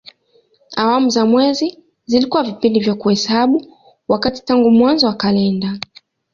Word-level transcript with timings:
Awamu 0.77 1.09
za 1.09 1.25
mwezi 1.25 1.79
zilikuwa 2.05 2.43
vipindi 2.43 2.79
vya 2.79 2.95
kuhesabu 2.95 3.77
wakati 4.07 4.41
tangu 4.45 4.71
mwanzo 4.71 5.07
wa 5.07 5.13
kalenda. 5.13 5.77